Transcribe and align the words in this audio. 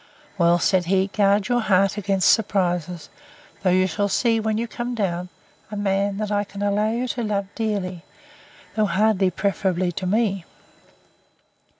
Well, 0.39 0.57
said 0.57 0.85
he, 0.85 1.05
guard 1.09 1.47
your 1.47 1.59
heart 1.59 1.95
against 1.95 2.31
surprises, 2.33 3.09
though 3.61 3.69
you 3.69 3.85
shall 3.85 4.09
see, 4.09 4.39
when 4.39 4.57
you 4.57 4.67
come 4.67 4.95
down, 4.95 5.29
a 5.69 5.77
man 5.77 6.17
that 6.17 6.31
I 6.31 6.43
can 6.43 6.63
allow 6.63 6.89
you 6.91 7.07
to 7.09 7.21
love 7.21 7.45
dearly; 7.53 8.03
though 8.75 8.87
hardly 8.87 9.29
preferably 9.29 9.91
to 9.91 10.07
me. 10.07 10.43